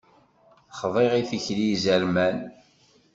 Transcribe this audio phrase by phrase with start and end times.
[0.79, 2.37] Xḍiɣ i tikli izerman.